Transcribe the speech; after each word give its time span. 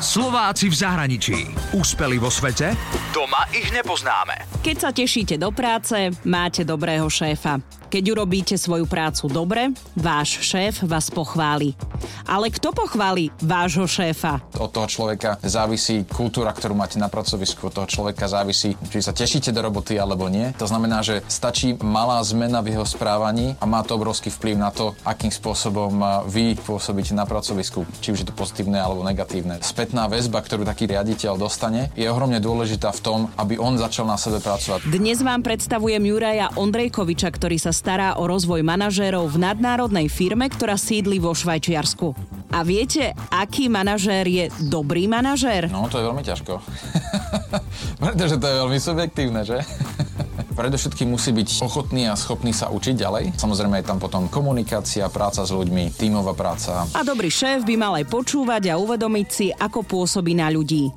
Slováci 0.00 0.72
v 0.72 0.80
zahraničí. 0.80 1.36
Úspeli 1.76 2.16
vo 2.16 2.32
svete? 2.32 2.72
Doma 3.12 3.44
ich 3.52 3.68
nepoznáme. 3.68 4.48
Keď 4.64 4.76
sa 4.80 4.90
tešíte 4.96 5.36
do 5.36 5.52
práce, 5.52 5.92
máte 6.24 6.64
dobrého 6.64 7.04
šéfa. 7.04 7.60
Keď 7.90 8.04
urobíte 8.14 8.54
svoju 8.54 8.86
prácu 8.86 9.26
dobre, 9.26 9.74
váš 9.98 10.46
šéf 10.46 10.86
vás 10.86 11.10
pochváli. 11.10 11.74
Ale 12.22 12.46
kto 12.46 12.70
pochváli 12.70 13.34
vášho 13.42 13.82
šéfa? 13.82 14.38
Od 14.62 14.70
toho 14.70 14.86
človeka 14.86 15.42
závisí 15.42 16.06
kultúra, 16.06 16.54
ktorú 16.54 16.78
máte 16.78 17.02
na 17.02 17.10
pracovisku. 17.10 17.66
Od 17.66 17.74
toho 17.74 17.90
človeka 17.90 18.30
závisí, 18.30 18.78
či 18.94 19.02
sa 19.02 19.10
tešíte 19.10 19.50
do 19.50 19.58
roboty 19.66 19.98
alebo 19.98 20.30
nie. 20.30 20.54
To 20.62 20.70
znamená, 20.70 21.02
že 21.02 21.26
stačí 21.26 21.74
malá 21.82 22.22
zmena 22.22 22.62
v 22.62 22.78
jeho 22.78 22.86
správaní 22.86 23.58
a 23.58 23.66
má 23.66 23.82
to 23.82 23.98
obrovský 23.98 24.30
vplyv 24.30 24.54
na 24.62 24.70
to, 24.70 24.94
akým 25.02 25.34
spôsobom 25.34 26.22
vy 26.30 26.54
pôsobíte 26.62 27.10
na 27.10 27.26
pracovisku, 27.26 27.82
či 27.98 28.14
už 28.14 28.22
je 28.22 28.28
to 28.30 28.38
pozitívne 28.38 28.78
alebo 28.78 29.02
negatívne. 29.02 29.58
Spätná 29.90 30.06
väzba, 30.06 30.38
ktorú 30.38 30.62
taký 30.62 30.86
riaditeľ 30.86 31.34
dostane, 31.34 31.90
je 31.98 32.06
ohromne 32.06 32.38
dôležitá 32.38 32.94
v 32.94 33.00
tom, 33.02 33.18
aby 33.34 33.58
on 33.58 33.74
začal 33.74 34.06
na 34.06 34.14
sebe 34.14 34.38
pracovať. 34.38 34.86
Dnes 34.86 35.18
vám 35.18 35.42
predstavujem 35.42 35.98
Juraja 35.98 36.46
Ondrejkoviča, 36.54 37.26
ktorý 37.26 37.58
sa 37.58 37.74
stará 37.74 38.14
o 38.14 38.30
rozvoj 38.30 38.62
manažérov 38.62 39.26
v 39.26 39.50
nadnárodnej 39.50 40.06
firme, 40.06 40.46
ktorá 40.46 40.78
sídli 40.78 41.18
vo 41.18 41.34
Švajčiarsku. 41.34 42.14
A 42.54 42.62
viete, 42.62 43.18
aký 43.34 43.66
manažér 43.66 44.30
je 44.30 44.44
dobrý 44.70 45.10
manažér? 45.10 45.66
No, 45.74 45.90
to 45.90 45.98
je 45.98 46.06
veľmi 46.06 46.22
ťažko. 46.22 46.62
Pretože 48.06 48.38
to 48.38 48.46
je 48.46 48.54
veľmi 48.62 48.78
subjektívne, 48.78 49.42
že? 49.42 49.58
Predovšetkým 50.50 51.14
musí 51.14 51.30
byť 51.30 51.62
ochotný 51.62 52.10
a 52.10 52.18
schopný 52.18 52.50
sa 52.50 52.68
učiť 52.68 52.94
ďalej. 52.98 53.24
Samozrejme 53.38 53.80
je 53.80 53.86
tam 53.86 53.98
potom 54.02 54.26
komunikácia, 54.26 55.06
práca 55.06 55.46
s 55.46 55.50
ľuďmi, 55.54 55.94
tímová 55.94 56.34
práca. 56.34 56.84
A 56.90 57.00
dobrý 57.06 57.30
šéf 57.30 57.62
by 57.62 57.74
mal 57.78 57.92
aj 57.96 58.06
počúvať 58.10 58.74
a 58.74 58.78
uvedomiť 58.78 59.28
si, 59.30 59.46
ako 59.54 59.86
pôsobí 59.86 60.34
na 60.34 60.50
ľudí. 60.50 60.90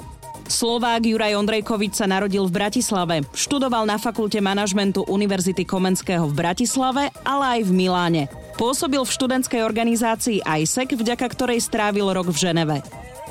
Slovák 0.44 1.08
Juraj 1.08 1.40
Ondrejkovič 1.40 2.04
sa 2.04 2.10
narodil 2.10 2.44
v 2.44 2.52
Bratislave. 2.52 3.16
Študoval 3.32 3.88
na 3.88 3.96
fakulte 3.96 4.44
manažmentu 4.44 5.08
Univerzity 5.08 5.64
Komenského 5.64 6.28
v 6.28 6.36
Bratislave, 6.36 7.10
ale 7.24 7.60
aj 7.60 7.62
v 7.64 7.72
Miláne. 7.72 8.24
Pôsobil 8.54 9.02
v 9.02 9.10
študentskej 9.10 9.62
organizácii 9.66 10.46
ISEC, 10.46 10.94
vďaka 10.94 11.26
ktorej 11.26 11.58
strávil 11.58 12.06
rok 12.14 12.30
v 12.30 12.38
Ženeve. 12.38 12.78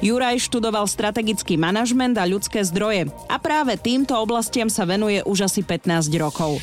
Juraj 0.03 0.51
študoval 0.51 0.91
strategický 0.91 1.55
manažment 1.55 2.19
a 2.19 2.27
ľudské 2.27 2.59
zdroje 2.67 3.07
a 3.31 3.39
práve 3.39 3.79
týmto 3.79 4.19
oblastiam 4.19 4.67
sa 4.67 4.83
venuje 4.83 5.23
už 5.23 5.47
asi 5.47 5.63
15 5.63 6.11
rokov. 6.19 6.59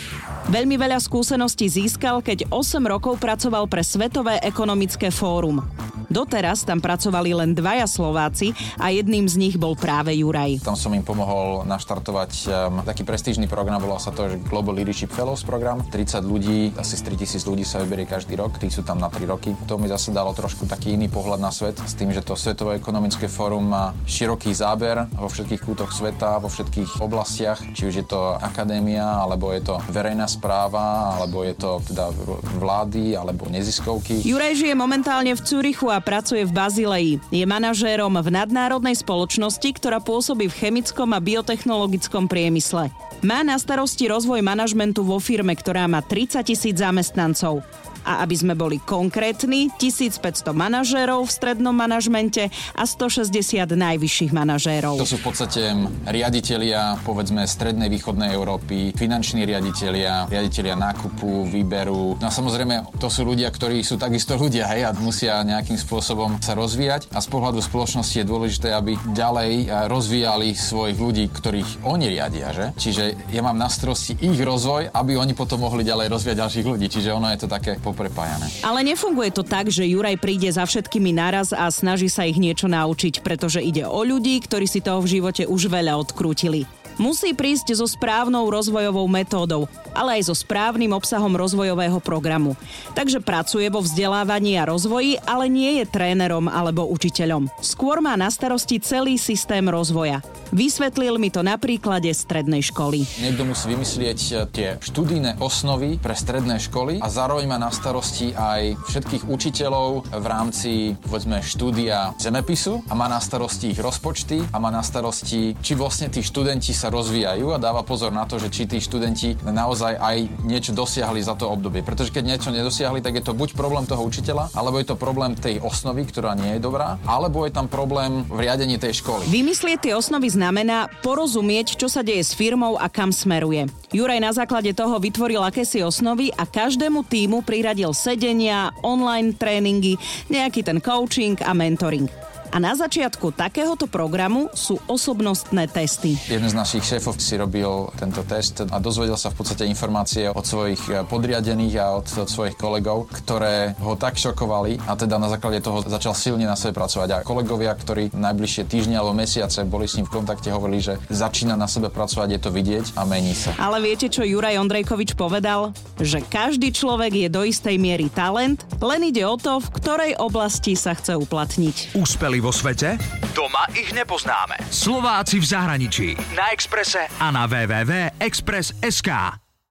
Veľmi 0.51 0.75
veľa 0.75 0.99
skúseností 0.99 1.71
získal, 1.71 2.19
keď 2.19 2.51
8 2.51 2.83
rokov 2.83 3.15
pracoval 3.15 3.63
pre 3.71 3.79
Svetové 3.79 4.43
ekonomické 4.43 5.07
fórum. 5.07 5.63
Doteraz 6.09 6.65
tam 6.65 6.81
pracovali 6.81 7.37
len 7.37 7.53
dvaja 7.53 7.85
Slováci 7.85 8.57
a 8.81 8.89
jedným 8.89 9.29
z 9.29 9.37
nich 9.37 9.55
bol 9.61 9.77
práve 9.77 10.09
Juraj. 10.17 10.65
Tam 10.65 10.73
som 10.73 10.89
im 10.97 11.05
pomohol 11.05 11.69
naštartovať 11.69 12.31
um, 12.49 12.81
taký 12.81 13.05
prestížny 13.05 13.45
program, 13.45 13.77
volal 13.77 14.01
sa 14.01 14.09
to 14.09 14.25
že 14.25 14.41
Global 14.49 14.73
Leadership 14.73 15.13
Fellows 15.13 15.45
program. 15.45 15.85
30 15.85 16.25
ľudí, 16.25 16.73
asi 16.81 16.97
z 16.97 17.13
3000 17.13 17.45
ľudí 17.45 17.61
sa 17.61 17.77
vyberie 17.85 18.09
každý 18.09 18.33
rok, 18.41 18.57
tí 18.57 18.73
sú 18.73 18.81
tam 18.81 18.97
na 18.97 19.13
3 19.13 19.29
roky. 19.29 19.53
To 19.69 19.77
mi 19.77 19.85
zase 19.85 20.09
dalo 20.09 20.33
trošku 20.33 20.65
taký 20.65 20.97
iný 20.97 21.13
pohľad 21.13 21.37
na 21.37 21.53
svet, 21.53 21.77
s 21.77 21.93
tým, 21.93 22.09
že 22.09 22.25
to 22.25 22.33
Svetové 22.33 22.81
ekonomické 22.81 23.29
fórum 23.29 23.69
má 23.69 23.93
široký 24.09 24.49
záber 24.49 25.05
vo 25.13 25.29
všetkých 25.29 25.61
kútoch 25.61 25.93
sveta, 25.93 26.41
vo 26.41 26.49
všetkých 26.49 27.05
oblastiach, 27.05 27.61
či 27.77 27.85
už 27.85 27.95
je 28.01 28.05
to 28.09 28.33
akadémia, 28.41 29.21
alebo 29.21 29.53
je 29.53 29.61
to 29.61 29.77
verejná 29.93 30.25
správa, 30.25 31.13
alebo 31.21 31.45
je 31.45 31.53
to 31.53 31.77
teda 31.85 32.09
vlády, 32.57 33.13
alebo 33.13 33.45
neziskovky. 33.45 34.25
Juraj 34.25 34.57
žije 34.57 34.73
momentálne 34.73 35.37
v 35.37 35.41
Cúrichu 35.45 35.93
a 35.93 35.98
pracuje 36.01 36.43
v 36.43 36.51
Bazileji. 36.51 37.13
Je 37.29 37.45
manažérom 37.45 38.11
v 38.19 38.29
nadnárodnej 38.33 38.97
spoločnosti, 38.97 39.69
ktorá 39.75 40.01
pôsobí 40.01 40.49
v 40.49 40.57
chemickom 40.57 41.11
a 41.13 41.19
biotechnologickom 41.21 42.27
priemysle. 42.27 42.91
Má 43.19 43.43
na 43.43 43.59
starosti 43.59 44.07
rozvoj 44.07 44.39
manažmentu 44.39 45.03
vo 45.03 45.19
firme, 45.19 45.51
ktorá 45.51 45.87
má 45.91 45.99
30 45.99 46.39
tisíc 46.43 46.79
zamestnancov 46.79 47.61
a 48.09 48.25
aby 48.25 48.33
sme 48.33 48.57
boli 48.57 48.81
konkrétni, 48.81 49.69
1500 49.77 50.49
manažérov 50.49 51.29
v 51.29 51.31
strednom 51.31 51.77
manažmente 51.77 52.49
a 52.73 52.83
160 52.89 53.69
najvyšších 53.69 54.33
manažérov. 54.33 54.97
To 54.97 55.05
sú 55.05 55.21
v 55.21 55.29
podstate 55.29 55.77
riaditeľia, 56.09 57.05
povedzme, 57.05 57.45
strednej 57.45 57.93
východnej 57.93 58.33
Európy, 58.33 58.97
finanční 58.97 59.45
riaditeľia, 59.45 60.25
riaditeľia 60.25 60.73
nákupu, 60.73 61.45
výberu. 61.45 62.17
No 62.17 62.25
a 62.25 62.33
samozrejme, 62.33 62.97
to 62.97 63.13
sú 63.13 63.29
ľudia, 63.29 63.53
ktorí 63.53 63.85
sú 63.85 64.01
takisto 64.01 64.33
ľudia, 64.33 64.65
hej, 64.73 64.89
a 64.89 64.91
musia 64.97 65.45
nejakým 65.45 65.77
spôsobom 65.77 66.41
sa 66.41 66.57
rozvíjať 66.57 67.13
a 67.13 67.21
z 67.21 67.27
pohľadu 67.29 67.61
spoločnosti 67.61 68.15
je 68.17 68.25
dôležité, 68.25 68.73
aby 68.73 68.97
ďalej 69.13 69.69
rozvíjali 69.85 70.57
svojich 70.57 70.97
ľudí, 70.97 71.29
ktorých 71.29 71.85
oni 71.85 72.09
riadia, 72.09 72.49
že? 72.55 72.65
Čiže 72.73 73.29
ja 73.29 73.45
mám 73.45 73.59
na 73.59 73.69
starosti 73.69 74.17
ich 74.17 74.39
rozvoj, 74.39 74.89
aby 74.89 75.13
oni 75.13 75.37
potom 75.37 75.61
mohli 75.61 75.85
ďalej 75.85 76.07
rozvíjať 76.09 76.37
ďalších 76.39 76.65
ľudí. 76.65 76.87
Čiže 76.89 77.13
ono 77.13 77.29
je 77.29 77.39
to 77.43 77.47
také 77.51 77.75
poprepájané. 77.99 78.47
Ale 78.63 78.79
nefunguje 78.87 79.35
to 79.35 79.43
tak, 79.43 79.67
že 79.67 79.83
Juraj 79.83 80.15
príde 80.23 80.47
za 80.47 80.63
všetkými 80.63 81.11
naraz 81.11 81.51
a 81.51 81.67
snaží 81.67 82.07
sa 82.07 82.23
ich 82.23 82.39
niečo 82.39 82.71
naučiť, 82.71 83.19
pretože 83.19 83.59
ide 83.59 83.83
o 83.83 83.99
ľudí, 84.07 84.39
ktorí 84.39 84.63
si 84.63 84.79
toho 84.79 85.03
v 85.03 85.19
živote 85.19 85.43
už 85.43 85.67
veľa 85.67 85.99
odkrútili. 85.99 86.63
Musí 86.99 87.31
prísť 87.31 87.79
so 87.79 87.87
správnou 87.87 88.51
rozvojovou 88.51 89.07
metódou, 89.07 89.71
ale 89.95 90.19
aj 90.19 90.27
so 90.27 90.35
správnym 90.35 90.91
obsahom 90.91 91.31
rozvojového 91.31 91.95
programu. 92.03 92.59
Takže 92.91 93.23
pracuje 93.23 93.71
vo 93.71 93.79
vzdelávaní 93.79 94.59
a 94.59 94.67
rozvoji, 94.67 95.15
ale 95.23 95.47
nie 95.47 95.79
je 95.79 95.87
trénerom 95.87 96.51
alebo 96.51 96.83
učiteľom. 96.91 97.47
Skôr 97.63 98.03
má 98.03 98.19
na 98.19 98.27
starosti 98.27 98.83
celý 98.83 99.15
systém 99.15 99.63
rozvoja. 99.71 100.19
Vysvetlil 100.51 101.15
mi 101.15 101.31
to 101.31 101.39
na 101.39 101.55
príklade 101.55 102.11
strednej 102.11 102.67
školy. 102.67 103.07
Niekto 103.23 103.47
musí 103.47 103.71
vymyslieť 103.71 104.19
eh, 104.19 104.37
tie 104.51 104.67
študijné 104.83 105.39
osnovy 105.39 105.95
pre 106.03 106.11
stredné 106.11 106.59
školy 106.59 106.99
a 106.99 107.07
zároveň 107.07 107.47
má 107.47 107.55
na 107.55 107.71
starosti 107.79 108.35
aj 108.35 108.75
všetkých 108.91 109.23
učiteľov 109.31 110.11
v 110.11 110.25
rámci 110.27 110.71
povedzme 110.99 111.39
štúdia 111.39 112.11
zemepisu 112.19 112.83
a 112.91 112.93
má 112.93 113.07
na 113.07 113.23
starosti 113.23 113.71
ich 113.71 113.79
rozpočty 113.79 114.43
a 114.51 114.59
má 114.59 114.67
na 114.67 114.83
starosti, 114.83 115.55
či 115.63 115.73
vlastne 115.79 116.11
tí 116.11 116.19
študenti 116.19 116.75
sa 116.75 116.91
rozvíjajú 116.91 117.55
a 117.55 117.57
dáva 117.57 117.87
pozor 117.87 118.11
na 118.11 118.27
to, 118.27 118.35
že 118.35 118.51
či 118.51 118.67
tí 118.67 118.83
študenti 118.83 119.39
naozaj 119.47 119.95
aj 119.95 120.17
niečo 120.43 120.75
dosiahli 120.75 121.23
za 121.23 121.39
to 121.39 121.47
obdobie. 121.47 121.79
Pretože 121.79 122.11
keď 122.11 122.23
niečo 122.35 122.51
nedosiahli, 122.51 122.99
tak 122.99 123.15
je 123.15 123.23
to 123.23 123.31
buď 123.31 123.55
problém 123.55 123.87
toho 123.87 124.03
učiteľa, 124.03 124.51
alebo 124.51 124.75
je 124.83 124.87
to 124.91 124.99
problém 124.99 125.39
tej 125.39 125.63
osnovy, 125.63 126.03
ktorá 126.03 126.35
nie 126.35 126.59
je 126.59 126.61
dobrá, 126.61 126.99
alebo 127.07 127.47
je 127.47 127.55
tam 127.55 127.71
problém 127.71 128.27
v 128.27 128.43
riadení 128.43 128.75
tej 128.75 128.99
školy. 128.99 129.23
Vymyslieť 129.31 129.87
tie 129.87 129.93
osnovy 129.95 130.27
znamená 130.27 130.91
porozumieť, 130.99 131.79
čo 131.79 131.87
sa 131.87 132.03
deje 132.03 132.27
s 132.27 132.35
firmou 132.35 132.75
a 132.75 132.91
kam 132.91 133.15
smeruje. 133.15 133.71
Juraj 133.89 134.19
na 134.21 134.35
základe 134.35 134.75
toho 134.75 134.99
vytvoril 135.01 135.41
akési 135.41 135.81
osnovy 135.81 136.29
a 136.35 136.43
každému 136.45 137.07
týmu 137.07 137.41
priradil 137.41 137.68
sedenia, 137.91 138.71
online 138.85 139.35
tréningy, 139.35 139.97
nejaký 140.31 140.61
ten 140.63 140.79
coaching 140.79 141.37
a 141.43 141.51
mentoring. 141.51 142.28
A 142.49 142.57
na 142.57 142.73
začiatku 142.73 143.29
takéhoto 143.29 143.85
programu 143.85 144.49
sú 144.57 144.81
osobnostné 144.89 145.69
testy. 145.69 146.17
Jeden 146.25 146.49
z 146.49 146.57
našich 146.57 146.81
šéfov 146.81 147.21
si 147.21 147.37
robil 147.37 147.69
tento 147.93 148.25
test 148.25 148.65
a 148.65 148.77
dozvedel 148.81 149.21
sa 149.21 149.29
v 149.29 149.37
podstate 149.37 149.69
informácie 149.69 150.25
od 150.33 150.41
svojich 150.41 150.81
eh, 150.89 151.05
podriadených 151.05 151.75
a 151.77 151.85
od, 152.01 152.07
od 152.09 152.29
svojich 152.29 152.57
kolegov, 152.57 153.05
ktoré 153.13 153.77
ho 153.77 153.93
tak 153.93 154.17
šokovali 154.17 154.81
a 154.89 154.97
teda 154.97 155.21
na 155.21 155.29
základe 155.29 155.61
toho 155.61 155.85
začal 155.85 156.17
silne 156.17 156.49
na 156.49 156.57
sebe 156.57 156.73
pracovať. 156.73 157.09
A 157.13 157.17
kolegovia, 157.21 157.69
ktorí 157.77 158.09
najbližšie 158.17 158.63
týždne 158.65 158.97
alebo 158.97 159.13
mesiace 159.13 159.61
boli 159.69 159.85
s 159.85 160.01
ním 160.01 160.09
v 160.09 160.17
kontakte, 160.17 160.49
hovorili, 160.49 160.81
že 160.81 160.97
začína 161.13 161.53
na 161.53 161.69
sebe 161.69 161.93
pracovať, 161.93 162.33
je 162.33 162.41
to 162.41 162.49
vidieť 162.49 162.97
a 162.97 163.05
mení 163.05 163.37
sa. 163.37 163.53
Ale 163.61 163.77
viete, 163.77 164.09
čo 164.09 164.25
Juraj 164.25 164.57
Ondrejkovič 164.57 165.13
povedal? 165.13 165.69
Že 166.01 166.25
každý 166.25 166.73
človek 166.73 167.13
je 167.13 167.29
do 167.29 167.45
istej 167.45 167.77
miery 167.77 168.09
talent, 168.09 168.65
len 168.81 169.05
ide 169.05 169.21
o 169.27 169.37
to, 169.37 169.61
v 169.61 169.67
ktorej 169.77 170.11
oblasti 170.17 170.73
sa 170.73 170.97
chce 170.97 171.13
uplatniť. 171.13 171.93
Úspeli 171.93 172.38
vo 172.39 172.51
svete? 172.51 172.99
Doma 173.35 173.67
ich 173.75 173.91
nepoznáme. 173.95 174.59
Slováci 174.71 175.39
v 175.39 175.45
zahraničí. 175.45 176.07
Na 176.35 176.51
Exprese 176.51 177.07
a 177.19 177.27
na 177.31 177.45
www.express.sk. 177.45 179.09